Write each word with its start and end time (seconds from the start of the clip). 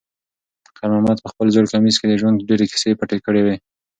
خیر 0.77 0.89
محمد 0.93 1.17
په 1.21 1.27
خپل 1.31 1.47
زوړ 1.55 1.65
کمیس 1.73 1.95
کې 1.99 2.07
د 2.07 2.13
ژوند 2.21 2.45
ډېرې 2.49 2.65
کیسې 2.71 2.91
پټې 2.99 3.17
کړې 3.25 3.41
وې. 3.45 3.55